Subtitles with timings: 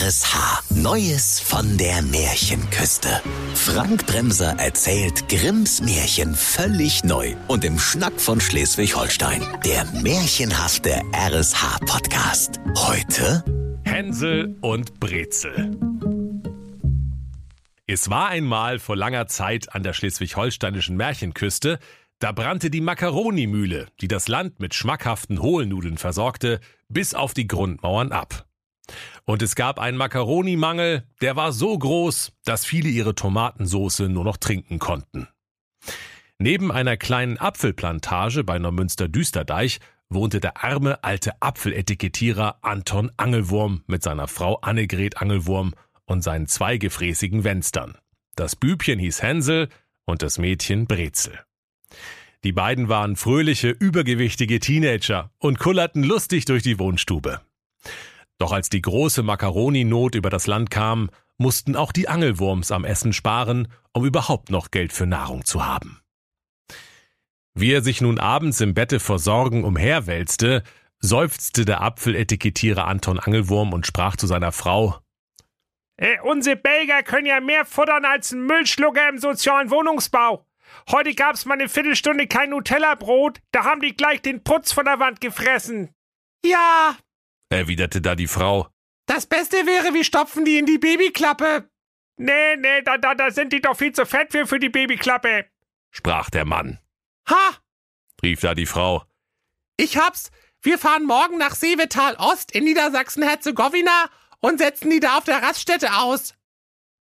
[0.00, 0.74] RSH.
[0.74, 3.22] Neues von der Märchenküste.
[3.54, 9.40] Frank Bremser erzählt Grimms Märchen völlig neu und im Schnack von Schleswig-Holstein.
[9.64, 12.58] Der märchenhafte RSH-Podcast.
[12.76, 13.44] Heute
[13.84, 15.78] Hänsel und Brezel.
[17.86, 21.78] Es war einmal vor langer Zeit an der schleswig-holsteinischen Märchenküste,
[22.18, 26.58] da brannte die Makaronimühle, die das Land mit schmackhaften Hohlnudeln versorgte,
[26.88, 28.44] bis auf die Grundmauern ab.
[29.24, 34.36] Und es gab einen Makaronimangel, der war so groß, dass viele ihre Tomatensoße nur noch
[34.36, 35.28] trinken konnten.
[36.38, 39.78] Neben einer kleinen Apfelplantage bei Neumünster-Düsterdeich
[40.10, 45.74] wohnte der arme alte Apfeletikettierer Anton Angelwurm mit seiner Frau Annegret Angelwurm
[46.04, 47.96] und seinen zwei gefräßigen Wenstern.
[48.36, 49.68] Das Bübchen hieß Hänsel
[50.04, 51.38] und das Mädchen Brezel.
[52.42, 57.40] Die beiden waren fröhliche, übergewichtige Teenager und kullerten lustig durch die Wohnstube.
[58.38, 63.12] Doch als die große Makaroninot über das Land kam, mussten auch die Angelwurms am Essen
[63.12, 66.00] sparen, um überhaupt noch Geld für Nahrung zu haben.
[67.54, 70.64] Wie er sich nun abends im Bette vor Sorgen umherwälzte,
[70.98, 74.98] seufzte der Apfeletikettierer Anton Angelwurm und sprach zu seiner Frau
[75.96, 80.46] äh, Unsere Belgier können ja mehr futtern als ein Müllschlucker im sozialen Wohnungsbau.
[80.90, 84.98] Heute gab's mal eine Viertelstunde kein Nutella-Brot, da haben die gleich den Putz von der
[84.98, 85.94] Wand gefressen.
[86.44, 86.96] Ja,
[87.54, 88.68] erwiderte da die Frau.
[89.06, 91.68] Das Beste wäre, wir stopfen die in die Babyklappe.
[92.16, 95.46] Nee, nee, da, da, da sind die doch viel zu fett für, für die Babyklappe,
[95.90, 96.78] sprach der Mann.
[97.28, 97.58] Ha!
[98.22, 99.04] rief da die Frau.
[99.76, 100.30] Ich hab's.
[100.62, 104.08] Wir fahren morgen nach Seevetal Ost in Niedersachsen-Herzegowina
[104.40, 106.34] und setzen die da auf der Raststätte aus.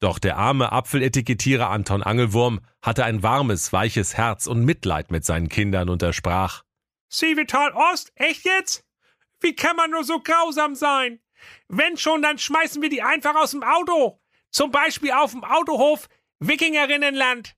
[0.00, 5.48] Doch der arme Apfeletikettierer Anton Angelwurm hatte ein warmes, weiches Herz und Mitleid mit seinen
[5.48, 6.62] Kindern und er sprach:
[7.08, 8.12] Seevetal Ost?
[8.14, 8.84] Echt jetzt?
[9.42, 11.20] Wie kann man nur so grausam sein?
[11.68, 14.20] Wenn schon, dann schmeißen wir die einfach aus dem Auto.
[14.50, 17.56] Zum Beispiel auf dem Autohof Wikingerinnenland.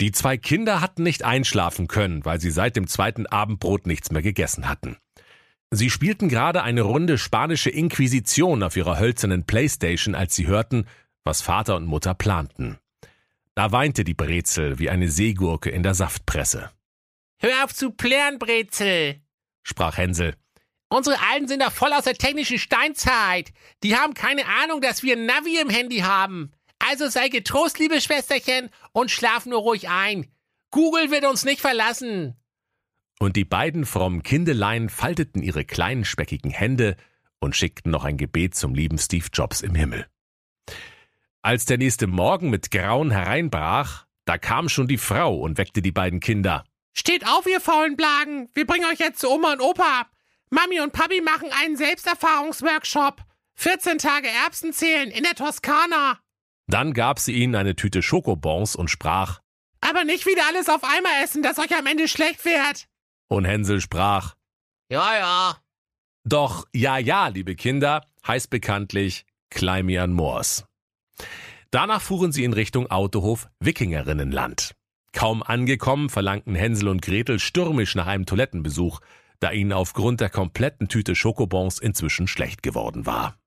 [0.00, 4.22] Die zwei Kinder hatten nicht einschlafen können, weil sie seit dem zweiten Abendbrot nichts mehr
[4.22, 4.96] gegessen hatten.
[5.70, 10.86] Sie spielten gerade eine Runde spanische Inquisition auf ihrer hölzernen Playstation, als sie hörten,
[11.24, 12.78] was Vater und Mutter planten.
[13.54, 16.70] Da weinte die Brezel wie eine Seegurke in der Saftpresse.
[17.38, 19.20] Hör auf zu plären, Brezel,
[19.62, 20.34] sprach Hänsel.
[20.88, 23.52] Unsere Alten sind doch voll aus der technischen Steinzeit.
[23.82, 26.52] Die haben keine Ahnung, dass wir ein Navi im Handy haben.
[26.78, 30.26] Also sei getrost, liebe Schwesterchen, und schlaf nur ruhig ein.
[30.70, 32.36] Google wird uns nicht verlassen.
[33.18, 36.96] Und die beiden frommen Kindelein falteten ihre kleinen speckigen Hände
[37.40, 40.06] und schickten noch ein Gebet zum lieben Steve Jobs im Himmel.
[41.42, 45.92] Als der nächste Morgen mit Grauen hereinbrach, da kam schon die Frau und weckte die
[45.92, 46.64] beiden Kinder.
[46.92, 48.48] Steht auf, ihr faulen Blagen!
[48.54, 50.06] Wir bringen euch jetzt zu Oma und Opa.
[50.50, 53.22] Mami und Papi machen einen Selbsterfahrungsworkshop.
[53.54, 56.20] 14 Tage Erbsen zählen in der Toskana.
[56.68, 59.40] Dann gab sie ihnen eine Tüte Schokobons und sprach:
[59.80, 62.86] Aber nicht wieder alles auf einmal essen, dass euch am Ende schlecht wird.
[63.28, 64.34] Und Hänsel sprach:
[64.90, 65.56] Ja, ja.
[66.24, 70.64] Doch ja, ja, liebe Kinder, heißt bekanntlich Kleimian Moors.
[71.70, 74.74] Danach fuhren sie in Richtung Autohof Wikingerinnenland.
[75.12, 79.00] Kaum angekommen, verlangten Hänsel und Gretel stürmisch nach einem Toilettenbesuch,
[79.40, 83.38] da ihnen aufgrund der kompletten Tüte Schokobons inzwischen schlecht geworden war.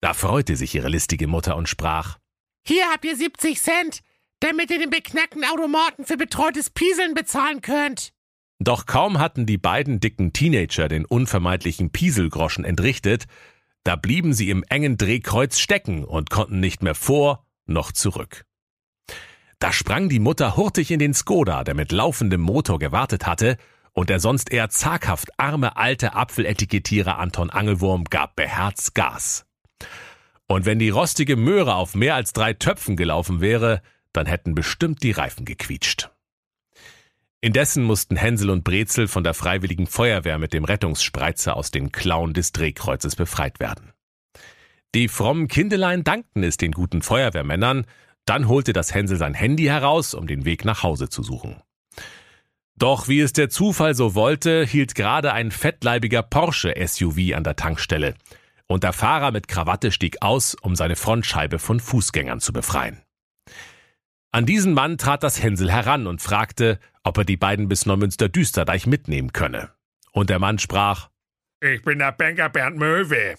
[0.00, 2.18] Da freute sich ihre listige Mutter und sprach
[2.66, 4.00] Hier habt ihr 70 Cent,
[4.40, 8.12] damit ihr den beknackten Automaten für betreutes Pieseln bezahlen könnt.
[8.58, 13.26] Doch kaum hatten die beiden dicken Teenager den unvermeidlichen Pieselgroschen entrichtet,
[13.84, 18.44] da blieben sie im engen Drehkreuz stecken und konnten nicht mehr vor noch zurück.
[19.58, 23.56] Da sprang die Mutter hurtig in den Skoda, der mit laufendem Motor gewartet hatte,
[23.92, 29.46] und der sonst eher zaghaft arme alte Apfeletikettierer Anton Angelwurm gab beherzt Gas.
[30.46, 35.02] Und wenn die rostige Möhre auf mehr als drei Töpfen gelaufen wäre, dann hätten bestimmt
[35.02, 36.10] die Reifen gequietscht.
[37.40, 42.34] Indessen mussten Hänsel und Brezel von der freiwilligen Feuerwehr mit dem Rettungsspreizer aus den Klauen
[42.34, 43.92] des Drehkreuzes befreit werden.
[44.94, 47.86] Die frommen Kindelein dankten es den guten Feuerwehrmännern,
[48.26, 51.62] dann holte das Hänsel sein Handy heraus, um den Weg nach Hause zu suchen.
[52.80, 57.54] Doch wie es der Zufall so wollte, hielt gerade ein fettleibiger Porsche SUV an der
[57.54, 58.14] Tankstelle,
[58.66, 63.02] und der Fahrer mit Krawatte stieg aus, um seine Frontscheibe von Fußgängern zu befreien.
[64.32, 68.30] An diesen Mann trat das Hänsel heran und fragte, ob er die beiden bis Neumünster
[68.30, 69.72] Düsterdeich mitnehmen könne.
[70.12, 71.10] Und der Mann sprach
[71.60, 73.34] Ich bin der Banker Bernd Möwe.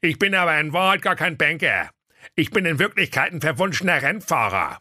[0.00, 1.90] Ich bin aber in Wahrheit gar kein Banker.
[2.36, 4.78] Ich bin in Wirklichkeit ein verwunschener Rennfahrer.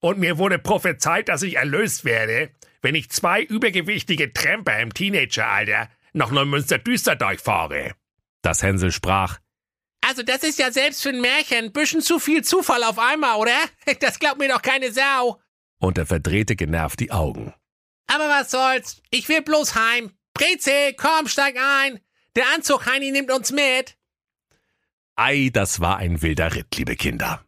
[0.00, 2.50] Und mir wurde prophezeit, dass ich erlöst werde,
[2.82, 7.94] wenn ich zwei übergewichtige Tramper im Teenageralter nach Neumünster Düsterdeich fahre.
[8.42, 9.38] Das Hänsel sprach.
[10.00, 13.36] Also das ist ja selbst für ein Märchen ein bisschen zu viel Zufall auf einmal,
[13.36, 13.58] oder?
[14.00, 15.40] Das glaubt mir doch keine Sau.
[15.78, 17.54] Und er verdrehte genervt die Augen.
[18.06, 19.02] Aber was soll's?
[19.10, 20.12] Ich will bloß heim.
[20.34, 22.00] Breze, komm, steig ein.
[22.36, 23.96] Der Anzug Heini nimmt uns mit.
[25.16, 27.44] Ei, das war ein wilder Ritt, liebe Kinder.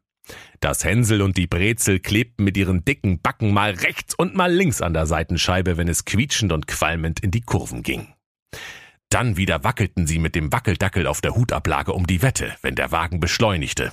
[0.61, 4.83] Das Hänsel und die Brezel klebten mit ihren dicken Backen mal rechts und mal links
[4.83, 8.09] an der Seitenscheibe, wenn es quietschend und qualmend in die Kurven ging.
[9.09, 12.93] Dann wieder wackelten sie mit dem Wackeldackel auf der Hutablage um die Wette, wenn der
[12.93, 13.93] Wagen beschleunigte.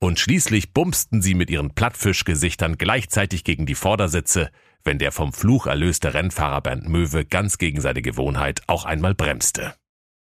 [0.00, 4.50] Und schließlich bumsten sie mit ihren Plattfischgesichtern gleichzeitig gegen die Vordersitze,
[4.84, 9.74] wenn der vom Fluch erlöste Rennfahrer Bernd Möwe ganz gegen seine Gewohnheit auch einmal bremste.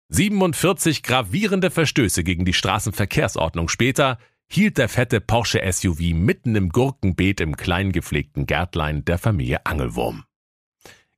[0.08, 4.18] 47 gravierende Verstöße gegen die Straßenverkehrsordnung später
[4.50, 10.24] hielt der fette Porsche SUV mitten im Gurkenbeet im klein gepflegten Gärtlein der Familie Angelwurm.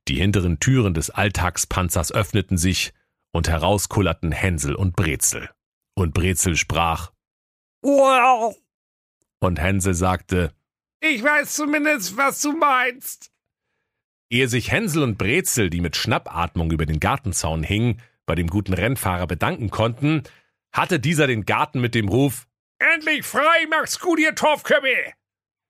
[0.09, 2.93] Die hinteren Türen des Alltagspanzers öffneten sich
[3.33, 5.51] und heraus kullerten Hänsel und Brezel.
[5.95, 7.13] Und Brezel sprach
[7.83, 8.57] Wow.
[9.41, 10.53] und Hänsel sagte,
[11.01, 13.31] Ich weiß zumindest, was du meinst.
[14.31, 18.73] ehe sich Hänsel und Brezel, die mit Schnappatmung über den Gartenzaun hingen, bei dem guten
[18.73, 20.23] Rennfahrer bedanken konnten,
[20.73, 22.47] hatte dieser den Garten mit dem Ruf
[22.79, 25.13] Endlich frei, mach's gut, ihr Torfköppe.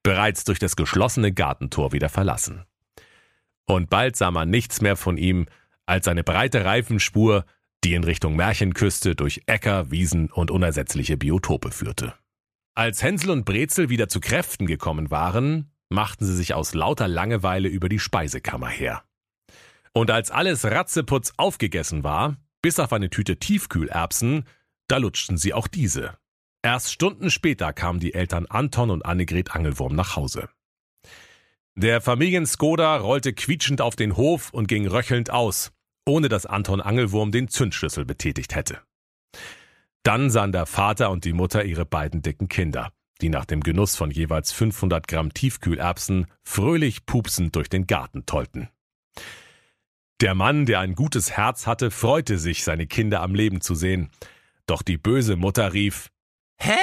[0.02, 2.64] bereits durch das geschlossene Gartentor wieder verlassen.
[3.66, 5.46] Und bald sah man nichts mehr von ihm
[5.84, 7.44] als eine breite Reifenspur,
[7.82, 12.14] die in Richtung Märchenküste durch Äcker, Wiesen und unersetzliche Biotope führte.
[12.76, 17.68] Als Hänsel und Brezel wieder zu Kräften gekommen waren, machten sie sich aus lauter Langeweile
[17.68, 19.02] über die Speisekammer her.
[19.92, 24.44] Und als alles ratzeputz aufgegessen war, bis auf eine Tüte Tiefkühlerbsen,
[24.88, 26.16] da lutschten sie auch diese.
[26.66, 30.48] Erst Stunden später kamen die Eltern Anton und Annegret Angelwurm nach Hause.
[31.76, 35.70] Der Familienskoda rollte quietschend auf den Hof und ging röchelnd aus,
[36.04, 38.80] ohne dass Anton Angelwurm den Zündschlüssel betätigt hätte.
[40.02, 42.90] Dann sahen der Vater und die Mutter ihre beiden dicken Kinder,
[43.20, 48.70] die nach dem Genuss von jeweils 500 Gramm Tiefkühlerbsen fröhlich pupsend durch den Garten tollten.
[50.20, 54.10] Der Mann, der ein gutes Herz hatte, freute sich, seine Kinder am Leben zu sehen.
[54.66, 56.10] Doch die böse Mutter rief,
[56.58, 56.78] Hä?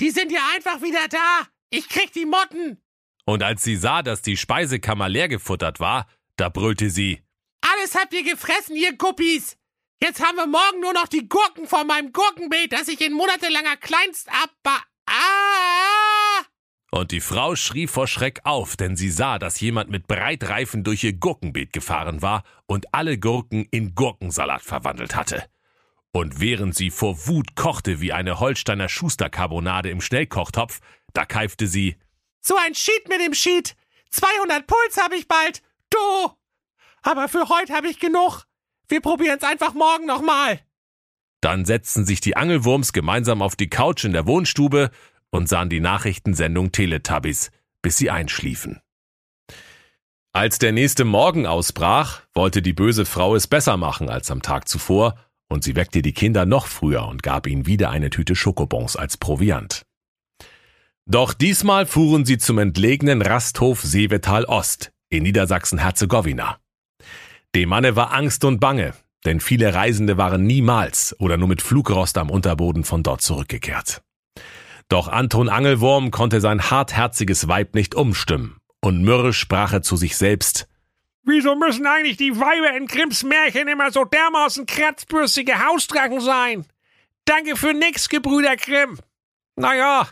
[0.00, 1.46] Die sind ja einfach wieder da.
[1.70, 2.80] Ich krieg die Motten.
[3.26, 6.06] und als sie sah, dass die Speisekammer leer gefuttert war,
[6.36, 7.22] da brüllte sie,
[7.62, 9.56] Alles habt ihr gefressen, ihr Guppies.
[10.02, 13.76] Jetzt haben wir morgen nur noch die Gurken von meinem Gurkenbeet, das ich in monatelanger
[13.78, 14.78] Kleinst abba...
[15.06, 16.44] Ah!
[16.90, 21.02] Und die Frau schrie vor Schreck auf, denn sie sah, dass jemand mit Breitreifen durch
[21.04, 25.44] ihr Gurkenbeet gefahren war und alle Gurken in Gurkensalat verwandelt hatte.
[26.16, 30.78] Und während sie vor Wut kochte wie eine Holsteiner Schusterkarbonade im Schnellkochtopf,
[31.12, 31.96] da keifte sie,
[32.40, 33.74] So ein Sheet mit dem Sheet.
[34.10, 35.60] 200 Puls habe ich bald.
[35.90, 36.30] Du!
[37.02, 38.44] Aber für heute habe ich genug.
[38.86, 40.60] Wir probieren es einfach morgen nochmal.
[41.40, 44.92] Dann setzten sich die Angelwurms gemeinsam auf die Couch in der Wohnstube
[45.30, 47.50] und sahen die Nachrichtensendung Teletubbies,
[47.82, 48.80] bis sie einschliefen.
[50.32, 54.68] Als der nächste Morgen ausbrach, wollte die böse Frau es besser machen als am Tag
[54.68, 55.18] zuvor,
[55.54, 59.16] und sie weckte die Kinder noch früher und gab ihnen wieder eine Tüte Schokobons als
[59.16, 59.82] Proviant.
[61.06, 66.58] Doch diesmal fuhren sie zum entlegenen Rasthof Seevetal Ost in Niedersachsen-Herzegowina.
[67.54, 72.18] Dem Manne war Angst und Bange, denn viele Reisende waren niemals oder nur mit Flugrost
[72.18, 74.02] am Unterboden von dort zurückgekehrt.
[74.88, 80.16] Doch Anton Angelwurm konnte sein hartherziges Weib nicht umstimmen, und mürrisch sprach er zu sich
[80.16, 80.66] selbst,
[81.24, 86.66] Wieso müssen eigentlich die Weiber in Grimms Märchen immer so dermaßen kratzbürstige Hausdrachen sein?
[87.24, 88.98] Danke für nix, Gebrüder Grimm.
[89.56, 90.06] Naja,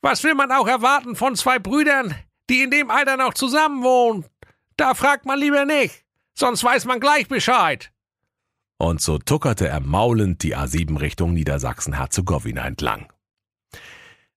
[0.00, 2.14] was will man auch erwarten von zwei Brüdern,
[2.48, 4.24] die in dem Alter noch zusammenwohnen?
[4.78, 7.90] Da fragt man lieber nicht, sonst weiß man gleich Bescheid.
[8.78, 13.12] und so tuckerte er maulend die A7 Richtung Niedersachsen-Herzegowina entlang.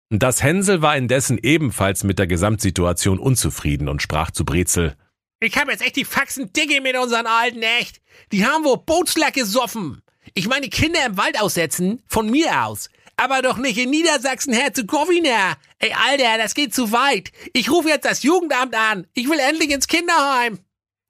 [0.09, 4.97] Das Hänsel war indessen ebenfalls mit der Gesamtsituation unzufrieden und sprach zu Brezel,
[5.43, 7.99] Ich habe jetzt echt die Faxen dicke mit unseren Alten, echt.
[8.31, 10.03] Die haben wohl Bootslack gesoffen.
[10.35, 12.91] Ich meine, Kinder im Wald aussetzen, von mir aus.
[13.17, 15.57] Aber doch nicht in Niedersachsen-Herzegowina.
[15.79, 17.31] Ey, Alter, das geht zu weit.
[17.53, 19.07] Ich rufe jetzt das Jugendamt an.
[19.15, 20.59] Ich will endlich ins Kinderheim.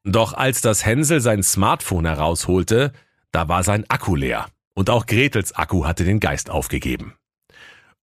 [0.05, 2.93] Doch als das Hänsel sein Smartphone herausholte,
[3.33, 4.47] da war sein Akku leer.
[4.73, 7.15] Und auch Gretels Akku hatte den Geist aufgegeben.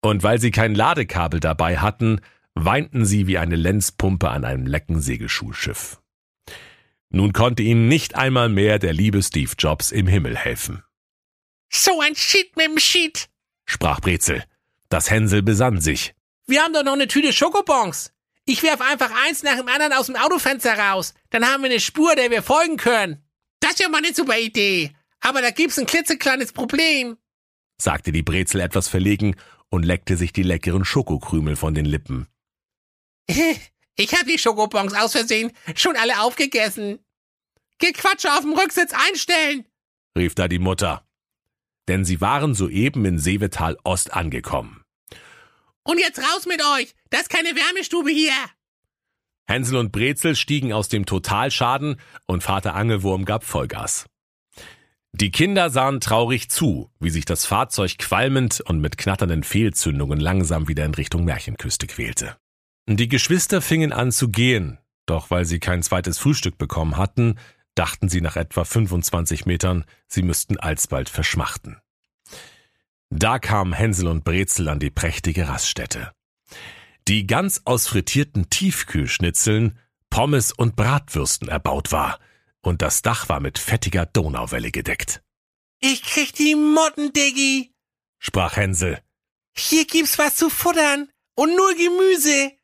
[0.01, 2.19] Und weil sie kein Ladekabel dabei hatten,
[2.53, 6.01] weinten sie wie eine Lenzpumpe an einem lecken Segelschulschiff.
[7.10, 10.84] Nun konnte ihnen nicht einmal mehr der liebe Steve Jobs im Himmel helfen,
[11.70, 13.30] So ein Shit mit dem Shit.
[13.66, 14.44] sprach Brezel.
[14.90, 16.14] Das Hänsel besann sich.
[16.48, 18.14] Wir haben doch noch eine Tüte Schokobons.
[18.46, 21.14] Ich werf einfach eins nach dem anderen aus dem Autofenster raus.
[21.32, 23.22] Dann haben wir eine Spur, der wir folgen können.
[23.60, 24.92] Das ist ja mal eine super Idee.
[25.20, 27.18] Aber da gibt's ein klitzekleines Problem.
[27.78, 29.36] sagte die Brezel etwas verlegen
[29.70, 32.28] und leckte sich die leckeren Schokokrümel von den Lippen.
[33.98, 37.00] Ich hab die Schokobons aus Versehen schon alle aufgegessen.
[37.80, 39.66] Gequatsche auf dem Rücksitz einstellen,
[40.18, 41.04] rief da die Mutter.
[41.88, 44.84] Denn sie waren soeben in Seevetal Ost angekommen.
[45.84, 46.94] Und jetzt raus mit euch!
[47.10, 48.34] Das ist keine Wärmestube hier!
[49.48, 54.06] Hänsel und Brezel stiegen aus dem Totalschaden und Vater Angelwurm gab Vollgas.
[55.13, 60.68] Die Kinder sahen traurig zu, wie sich das Fahrzeug qualmend und mit knatternden Fehlzündungen langsam
[60.68, 62.36] wieder in Richtung Märchenküste quälte.
[62.89, 67.38] Die Geschwister fingen an zu gehen, doch weil sie kein zweites Frühstück bekommen hatten,
[67.75, 71.77] dachten sie nach etwa 25 Metern, sie müssten alsbald verschmachten.
[73.10, 76.13] Da kamen Hänsel und Brezel an die prächtige Raststätte.
[77.10, 79.77] Die ganz aus frittierten Tiefkühlschnitzeln,
[80.10, 82.20] Pommes und Bratwürsten erbaut war,
[82.62, 85.22] und das Dach war mit fettiger Donauwelle gedeckt.
[85.79, 87.74] Ich krieg die Motten, Diggi,
[88.17, 89.00] sprach Hänsel.
[89.56, 92.57] Hier gibt's was zu futtern und nur Gemüse.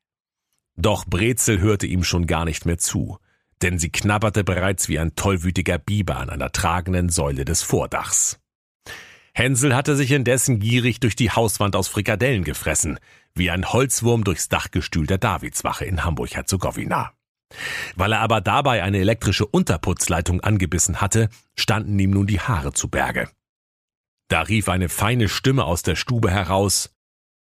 [0.76, 3.20] Doch Brezel hörte ihm schon gar nicht mehr zu,
[3.62, 8.40] denn sie knabberte bereits wie ein tollwütiger Biber an einer tragenden Säule des Vordachs.
[9.36, 13.00] Hänsel hatte sich indessen gierig durch die Hauswand aus Frikadellen gefressen,
[13.34, 17.14] wie ein Holzwurm durchs Dachgestühl der Davidswache in Hamburg-Herzegowina.
[17.96, 22.90] Weil er aber dabei eine elektrische Unterputzleitung angebissen hatte, standen ihm nun die Haare zu
[22.90, 23.30] Berge.
[24.28, 26.92] Da rief eine feine Stimme aus der Stube heraus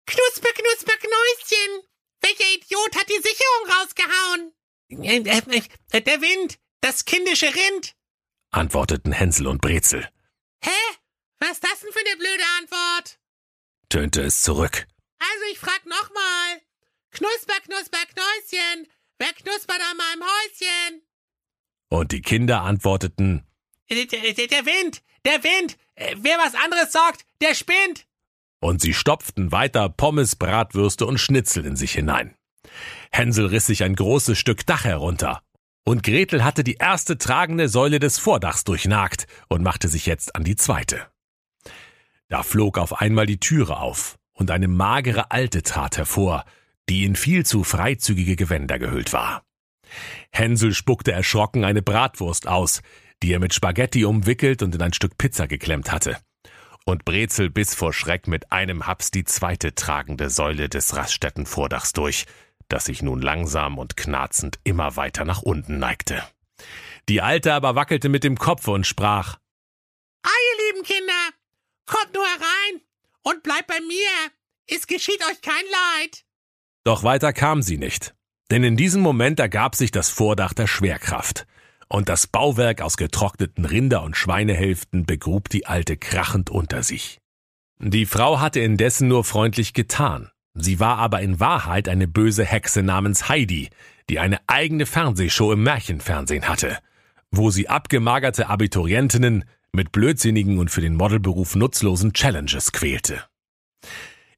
[0.05, 1.90] Knusper, knusper, Knäuschen!
[2.21, 4.53] Welcher Idiot hat die Sicherung rausgehauen?
[4.89, 5.61] Äh, äh,
[5.91, 7.95] äh, der Wind, das kindische Rind,
[8.51, 10.07] antworteten Hänsel und Brezel.
[10.63, 10.69] Hä?
[11.39, 13.19] Was ist das denn für eine blöde Antwort?
[13.89, 14.87] tönte es zurück.
[15.19, 16.61] Also ich frag nochmal.
[17.11, 18.87] Knusper, knusper, Knäuschen,
[19.17, 21.01] wer knuspert an meinem Häuschen?
[21.89, 23.45] Und die Kinder antworteten,
[23.89, 28.07] der, der, der Wind, der Wind, wer was anderes sagt, der spinnt.
[28.61, 32.35] Und sie stopften weiter Pommes, Bratwürste und Schnitzel in sich hinein.
[33.11, 35.41] Hänsel riss sich ein großes Stück Dach herunter.
[35.83, 40.43] Und Gretel hatte die erste tragende Säule des Vordachs durchnagt und machte sich jetzt an
[40.43, 41.07] die zweite.
[42.29, 46.45] Da flog auf einmal die Türe auf und eine magere Alte trat hervor,
[46.87, 49.43] die in viel zu freizügige Gewänder gehüllt war.
[50.31, 52.81] Hänsel spuckte erschrocken eine Bratwurst aus,
[53.23, 56.17] die er mit Spaghetti umwickelt und in ein Stück Pizza geklemmt hatte.
[56.85, 62.25] Und Brezel biss vor Schreck mit einem Haps die zweite tragende Säule des Raststättenvordachs durch,
[62.69, 66.23] das sich nun langsam und knarzend immer weiter nach unten neigte.
[67.09, 69.37] Die Alte aber wackelte mit dem Kopf und sprach
[70.23, 71.29] Ah, ihr lieben Kinder,
[71.85, 72.81] kommt nur herein
[73.23, 74.31] und bleibt bei mir.
[74.67, 75.65] Es geschieht euch kein
[75.99, 76.23] Leid.
[76.83, 78.15] Doch weiter kam sie nicht,
[78.49, 81.45] denn in diesem Moment ergab sich das Vordach der Schwerkraft,
[81.91, 87.19] und das Bauwerk aus getrockneten Rinder- und Schweinehälften begrub die Alte krachend unter sich.
[87.79, 92.81] Die Frau hatte indessen nur freundlich getan, sie war aber in Wahrheit eine böse Hexe
[92.81, 93.69] namens Heidi,
[94.09, 96.77] die eine eigene Fernsehshow im Märchenfernsehen hatte,
[97.29, 99.43] wo sie abgemagerte Abiturientinnen
[99.73, 103.23] mit blödsinnigen und für den Modelberuf nutzlosen Challenges quälte.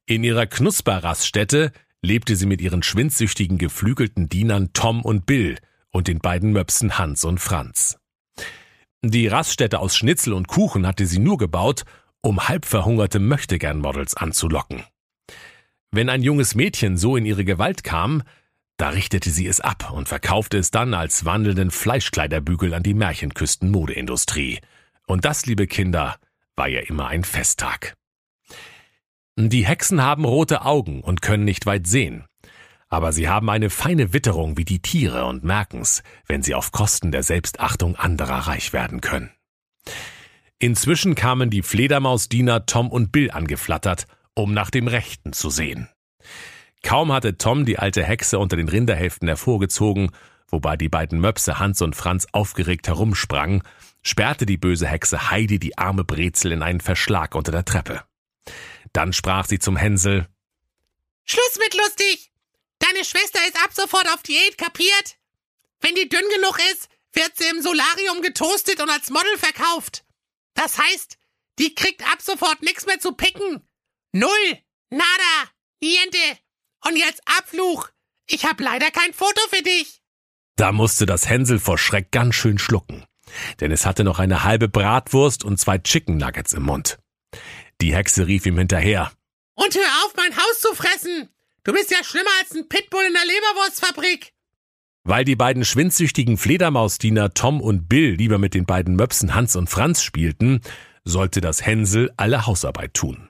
[0.06, 5.58] In ihrer Knusperraststätte lebte sie mit ihren schwindsüchtigen geflügelten Dienern Tom und Bill
[5.94, 7.98] und den beiden Möpsen Hans und Franz.
[9.02, 11.84] Die Raststätte aus Schnitzel und Kuchen hatte sie nur gebaut,
[12.22, 14.84] um halbverhungerte Möchtegern-Models anzulocken.
[15.92, 18.24] Wenn ein junges Mädchen so in ihre Gewalt kam,
[18.78, 24.60] da richtete sie es ab und verkaufte es dann als wandelnden Fleischkleiderbügel an die Märchenküsten-Modeindustrie.
[25.06, 26.16] Und das, liebe Kinder,
[26.56, 27.94] war ja immer ein Festtag.
[29.36, 32.26] Die Hexen haben rote Augen und können nicht weit sehen.
[32.94, 37.12] Aber sie haben eine feine Witterung wie die Tiere und merken's, wenn sie auf Kosten
[37.12, 39.32] der Selbstachtung anderer reich werden können.
[40.60, 45.90] Inzwischen kamen die Fledermausdiener Tom und Bill angeflattert, um nach dem Rechten zu sehen.
[46.84, 50.12] Kaum hatte Tom die alte Hexe unter den Rinderhälften hervorgezogen,
[50.48, 53.64] wobei die beiden Möpse Hans und Franz aufgeregt herumsprangen,
[54.04, 58.04] sperrte die böse Hexe Heidi die arme Brezel in einen Verschlag unter der Treppe.
[58.92, 60.28] Dann sprach sie zum Hänsel
[61.26, 62.33] Schluss mit lustig!
[62.84, 65.18] Deine Schwester ist ab sofort auf Diät, kapiert?
[65.80, 70.04] Wenn die dünn genug ist, wird sie im Solarium getoastet und als Model verkauft.
[70.54, 71.18] Das heißt,
[71.60, 73.62] die kriegt ab sofort nichts mehr zu picken.
[74.12, 74.60] Null,
[74.90, 75.50] nada,
[75.82, 76.18] niente.
[76.86, 77.90] Und jetzt Abfluch.
[78.28, 80.02] Ich hab leider kein Foto für dich.
[80.58, 83.06] Da musste das Hänsel vor Schreck ganz schön schlucken,
[83.62, 87.00] denn es hatte noch eine halbe Bratwurst und zwei Chicken Nuggets im Mund.
[87.80, 89.14] Die Hexe rief ihm hinterher.
[89.56, 91.30] Und hör auf, mein Haus zu fressen!
[91.66, 94.34] Du bist ja schlimmer als ein Pitbull in der Leberwurstfabrik!
[95.06, 99.70] Weil die beiden schwindsüchtigen Fledermausdiener Tom und Bill lieber mit den beiden Möpsen Hans und
[99.70, 100.60] Franz spielten,
[101.06, 103.30] sollte das Hänsel alle Hausarbeit tun.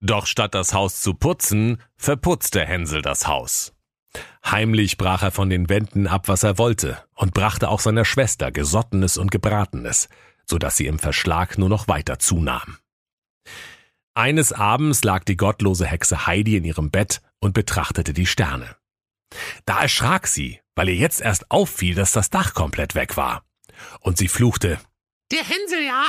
[0.00, 3.74] Doch statt das Haus zu putzen, verputzte Hänsel das Haus.
[4.44, 8.50] Heimlich brach er von den Wänden ab, was er wollte, und brachte auch seiner Schwester
[8.50, 10.08] Gesottenes und Gebratenes,
[10.46, 12.78] so dass sie im Verschlag nur noch weiter zunahm.
[14.16, 18.74] Eines Abends lag die gottlose Hexe Heidi in ihrem Bett und betrachtete die Sterne.
[19.66, 23.44] Da erschrak sie, weil ihr jetzt erst auffiel, dass das Dach komplett weg war.
[24.00, 24.80] Und sie fluchte.
[25.30, 26.06] Der Hänsel, ja,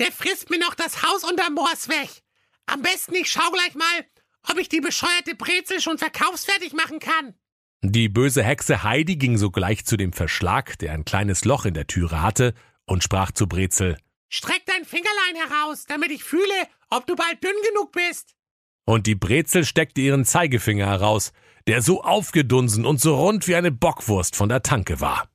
[0.00, 2.24] der frisst mir noch das Haus unter Moors weg.
[2.66, 4.04] Am besten ich schau gleich mal,
[4.50, 7.34] ob ich die bescheuerte Brezel schon verkaufsfertig machen kann.
[7.82, 11.86] Die böse Hexe Heidi ging sogleich zu dem Verschlag, der ein kleines Loch in der
[11.86, 12.52] Türe hatte,
[12.84, 13.96] und sprach zu Brezel.
[14.28, 18.34] Streck dein Fingerlein heraus, damit ich fühle, ob du bald dünn genug bist.
[18.86, 21.32] Und die Brezel steckte ihren Zeigefinger heraus,
[21.66, 25.28] der so aufgedunsen und so rund wie eine Bockwurst von der Tanke war.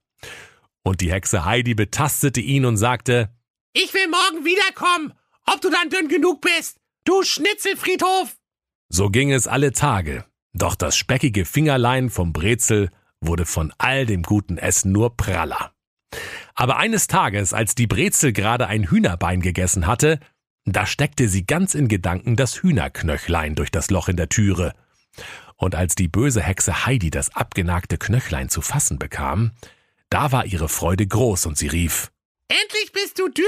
[0.83, 3.29] Und die Hexe Heidi betastete ihn und sagte,
[3.73, 5.13] Ich will morgen wiederkommen,
[5.51, 8.37] ob du dann dünn genug bist, du Schnitzelfriedhof.
[8.89, 12.89] So ging es alle Tage, doch das speckige Fingerlein vom Brezel
[13.21, 15.73] wurde von all dem guten Essen nur praller.
[16.55, 20.19] Aber eines Tages, als die Brezel gerade ein Hühnerbein gegessen hatte,
[20.73, 24.73] da steckte sie ganz in Gedanken das Hühnerknöchlein durch das Loch in der Türe.
[25.55, 29.51] Und als die böse Hexe Heidi das abgenagte Knöchlein zu fassen bekam,
[30.09, 32.11] da war ihre Freude groß und sie rief,
[32.47, 33.45] Endlich bist du Tür!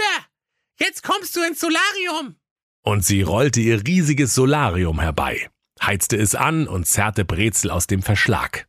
[0.80, 2.36] Jetzt kommst du ins Solarium!
[2.84, 5.50] Und sie rollte ihr riesiges Solarium herbei,
[5.82, 8.68] heizte es an und zerrte Brezel aus dem Verschlag.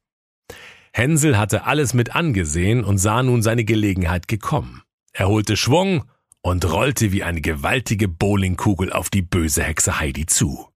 [0.92, 4.82] Hänsel hatte alles mit angesehen und sah nun seine Gelegenheit gekommen.
[5.12, 6.04] Er holte Schwung
[6.42, 10.68] und rollte wie eine gewaltige Bowlingkugel auf die böse Hexe Heidi zu.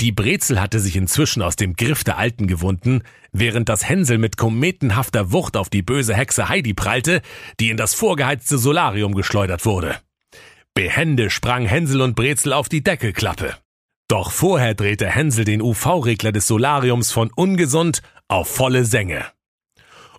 [0.00, 3.02] Die Brezel hatte sich inzwischen aus dem Griff der Alten gewunden,
[3.32, 7.20] während das Hänsel mit kometenhafter Wucht auf die böse Hexe Heidi prallte,
[7.58, 10.00] die in das vorgeheizte Solarium geschleudert wurde.
[10.72, 13.56] Behende sprang Hänsel und Brezel auf die Deckelklappe.
[14.08, 19.26] Doch vorher drehte Hänsel den UV-Regler des Solariums von ungesund auf volle Sänge.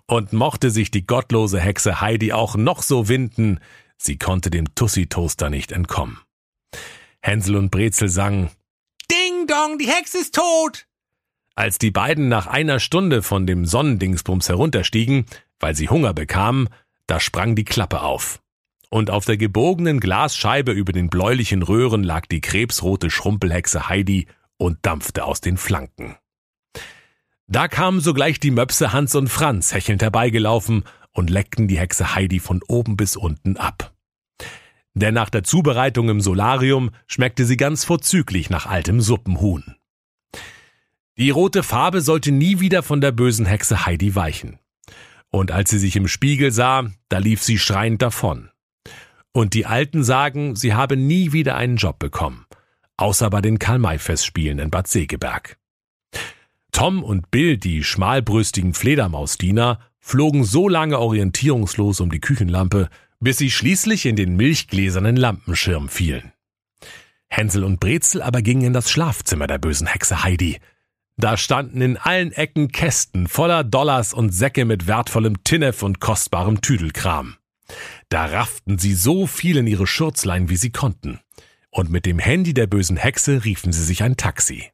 [0.06, 3.58] Und mochte sich die gottlose Hexe Heidi auch noch so winden,
[4.04, 6.18] sie konnte dem Tussi-Toaster nicht entkommen.
[7.20, 8.50] Hänsel und Brezel sangen
[9.10, 10.86] Ding dong, die Hexe ist tot!
[11.54, 15.26] Als die beiden nach einer Stunde von dem Sonnendingsbums herunterstiegen,
[15.60, 16.68] weil sie Hunger bekamen,
[17.06, 18.40] da sprang die Klappe auf.
[18.88, 24.78] Und auf der gebogenen Glasscheibe über den bläulichen Röhren lag die krebsrote Schrumpelhexe Heidi und
[24.82, 26.16] dampfte aus den Flanken.
[27.46, 32.40] Da kamen sogleich die Möpse Hans und Franz hechelnd herbeigelaufen und leckten die Hexe Heidi
[32.40, 33.92] von oben bis unten ab.
[34.94, 39.76] Denn nach der Zubereitung im Solarium schmeckte sie ganz vorzüglich nach altem Suppenhuhn.
[41.18, 44.58] Die rote Farbe sollte nie wieder von der bösen Hexe Heidi weichen.
[45.30, 48.50] Und als sie sich im Spiegel sah, da lief sie schreiend davon.
[49.32, 52.44] Und die Alten sagen, sie habe nie wieder einen Job bekommen,
[52.98, 55.58] außer bei den Karl-May-Festspielen in Bad Segeberg.
[56.70, 63.50] Tom und Bill, die schmalbrüstigen Fledermausdiener, flogen so lange orientierungslos um die Küchenlampe, bis sie
[63.50, 66.32] schließlich in den milchgläsernen Lampenschirm fielen.
[67.28, 70.58] Hänsel und Brezel aber gingen in das Schlafzimmer der bösen Hexe Heidi.
[71.16, 76.60] Da standen in allen Ecken Kästen voller Dollars und Säcke mit wertvollem Tinnef und kostbarem
[76.60, 77.36] Tüdelkram.
[78.08, 81.20] Da rafften sie so viel in ihre Schurzlein, wie sie konnten.
[81.70, 84.70] Und mit dem Handy der bösen Hexe riefen sie sich ein Taxi.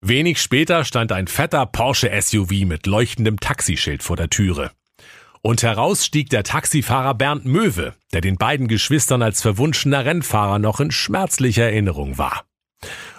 [0.00, 4.70] Wenig später stand ein fetter Porsche SUV mit leuchtendem Taxischild vor der Türe.
[5.42, 10.78] Und heraus stieg der Taxifahrer Bernd Möwe, der den beiden Geschwistern als verwunschener Rennfahrer noch
[10.78, 12.44] in schmerzlicher Erinnerung war.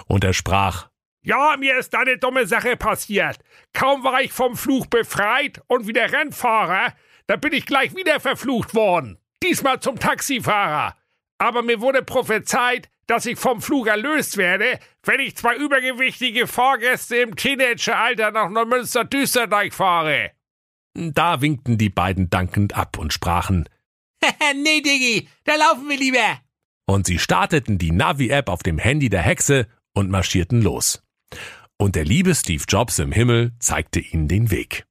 [0.07, 0.87] Und er sprach,
[1.21, 3.39] Ja, mir ist eine dumme Sache passiert.
[3.73, 6.93] Kaum war ich vom Fluch befreit und wieder Rennfahrer,
[7.27, 9.17] da bin ich gleich wieder verflucht worden.
[9.43, 10.95] Diesmal zum Taxifahrer.
[11.37, 17.17] Aber mir wurde prophezeit, dass ich vom Fluch erlöst werde, wenn ich zwei übergewichtige Fahrgäste
[17.17, 20.31] im Teenageralter nach Neumünster-Düsterdeich fahre.
[20.93, 23.67] Da winkten die beiden dankend ab und sprachen,
[24.55, 26.39] nee, Diggi, da laufen wir lieber.
[26.85, 31.01] Und sie starteten die Navi-App auf dem Handy der Hexe und marschierten los.
[31.77, 34.85] Und der liebe Steve Jobs im Himmel zeigte ihnen den Weg.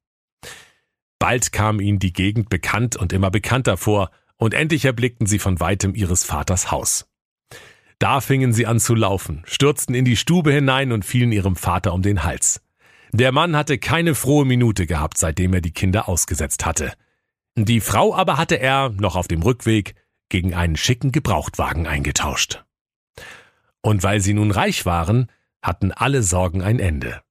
[1.19, 5.59] Bald kam ihnen die Gegend bekannt und immer bekannter vor, und endlich erblickten sie von
[5.59, 7.08] weitem ihres Vaters Haus.
[7.99, 11.93] Da fingen sie an zu laufen, stürzten in die Stube hinein und fielen ihrem Vater
[11.93, 12.61] um den Hals.
[13.11, 16.93] Der Mann hatte keine frohe Minute gehabt, seitdem er die Kinder ausgesetzt hatte.
[17.55, 19.95] Die Frau aber hatte er, noch auf dem Rückweg,
[20.29, 22.63] gegen einen schicken Gebrauchtwagen eingetauscht.
[23.81, 25.27] Und weil sie nun reich waren,
[25.61, 27.21] hatten alle Sorgen ein Ende.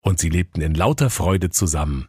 [0.00, 2.08] Und sie lebten in lauter Freude zusammen,